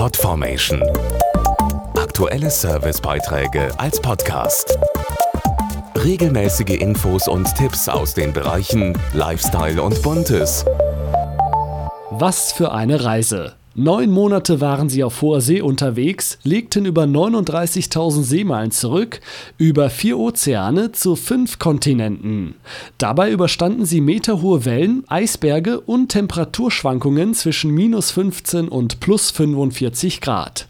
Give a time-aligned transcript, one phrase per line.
[0.00, 0.82] Podformation.
[1.94, 4.78] Aktuelle Servicebeiträge als Podcast.
[5.94, 10.64] Regelmäßige Infos und Tipps aus den Bereichen Lifestyle und Buntes.
[12.12, 13.59] Was für eine Reise!
[13.76, 19.20] Neun Monate waren sie auf hoher See unterwegs, legten über 39.000 Seemeilen zurück,
[19.58, 22.56] über vier Ozeane zu fünf Kontinenten.
[22.98, 30.66] Dabei überstanden sie meterhohe Wellen, Eisberge und Temperaturschwankungen zwischen minus 15 und plus 45 Grad.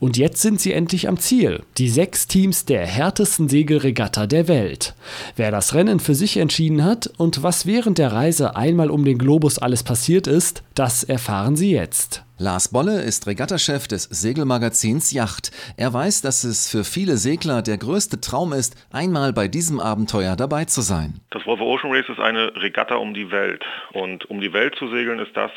[0.00, 4.94] Und jetzt sind sie endlich am Ziel, die sechs Teams der härtesten Segelregatta der Welt.
[5.36, 9.18] Wer das Rennen für sich entschieden hat und was während der Reise einmal um den
[9.18, 12.24] Globus alles passiert ist, das erfahren Sie jetzt.
[12.42, 15.50] Lars Bolle ist Regattachef des Segelmagazins Yacht.
[15.76, 20.36] Er weiß, dass es für viele Segler der größte Traum ist, einmal bei diesem Abenteuer
[20.36, 21.20] dabei zu sein.
[21.32, 23.62] Das Volvo Ocean Race ist eine Regatta um die Welt.
[23.92, 25.50] Und um die Welt zu segeln ist das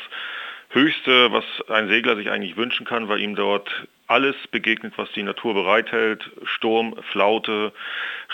[0.68, 3.70] Höchste, was ein Segler sich eigentlich wünschen kann, weil ihm dort
[4.06, 6.30] alles begegnet, was die Natur bereithält.
[6.44, 7.72] Sturm, Flaute,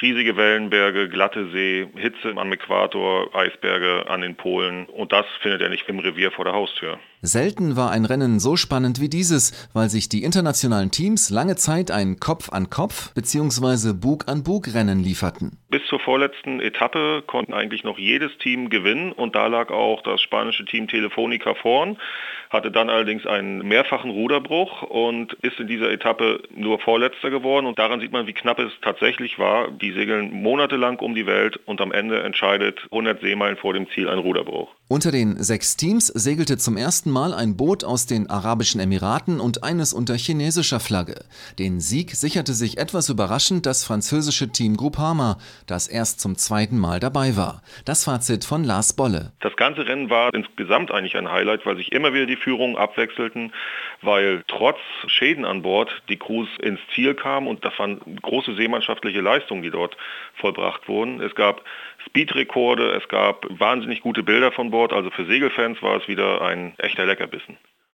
[0.03, 4.87] riesige Wellenberge, glatte See, Hitze am Äquator, Eisberge an den Polen.
[4.87, 6.99] Und das findet er nicht im Revier vor der Haustür.
[7.23, 11.91] Selten war ein Rennen so spannend wie dieses, weil sich die internationalen Teams lange Zeit
[11.91, 13.93] ein Kopf-an-Kopf- bzw.
[13.93, 15.59] Bug-an-Bug-Rennen lieferten.
[15.69, 20.23] Bis zur vorletzten Etappe konnten eigentlich noch jedes Team gewinnen und da lag auch das
[20.23, 21.99] spanische Team Telefonica vorn,
[22.51, 27.79] hatte dann allerdings einen mehrfachen Ruderbruch und ist in dieser Etappe nur Vorletzter geworden und
[27.79, 29.71] daran sieht man, wie knapp es tatsächlich war.
[29.71, 34.09] Die segeln monatelang um die Welt und am Ende entscheidet 100 Seemeilen vor dem Ziel
[34.09, 34.75] ein Ruderbruch.
[34.93, 39.63] Unter den sechs Teams segelte zum ersten Mal ein Boot aus den Arabischen Emiraten und
[39.63, 41.15] eines unter chinesischer Flagge.
[41.61, 46.99] Den Sieg sicherte sich etwas überraschend das französische Team Groupama, das erst zum zweiten Mal
[46.99, 47.63] dabei war.
[47.85, 49.31] Das Fazit von Lars Bolle.
[49.39, 53.53] Das ganze Rennen war insgesamt eigentlich ein Highlight, weil sich immer wieder die Führungen abwechselten,
[54.03, 59.21] weil trotz Schäden an Bord die Crews ins Ziel kamen und das waren große seemannschaftliche
[59.21, 59.97] Leistungen, die dort
[60.35, 61.21] vollbracht wurden.
[61.21, 61.63] Es gab
[62.07, 66.75] Speedrekorde, es gab wahnsinnig gute Bilder von Bord, also für Segelfans war es wieder ein
[66.79, 67.59] echter Leckerbissen.